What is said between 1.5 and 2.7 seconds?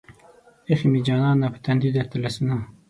پۀ تندي درته لاسونه